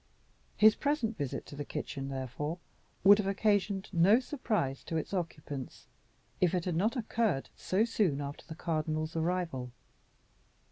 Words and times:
His 0.57 0.73
present 0.75 1.15
visit 1.15 1.45
to 1.45 1.55
the 1.55 1.63
kitchen, 1.63 2.09
therefore, 2.09 2.57
would 3.03 3.19
have 3.19 3.27
occasioned 3.27 3.87
no 3.93 4.19
surprise 4.19 4.83
to 4.85 4.97
its 4.97 5.13
occupants 5.13 5.85
if 6.39 6.55
it 6.55 6.65
had 6.65 6.75
not 6.75 6.95
occurred 6.95 7.51
so 7.55 7.85
soon 7.85 8.19
after 8.19 8.43
the 8.47 8.55
cardinal's 8.55 9.15
arrival. 9.15 9.71